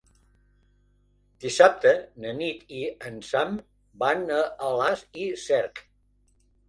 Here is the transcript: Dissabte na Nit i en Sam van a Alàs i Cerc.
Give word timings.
Dissabte 1.43 1.91
na 2.25 2.33
Nit 2.39 2.73
i 2.77 2.81
en 3.09 3.21
Sam 3.27 3.53
van 4.05 4.25
a 4.39 4.43
Alàs 4.71 5.05
i 5.27 5.29
Cerc. 5.47 5.85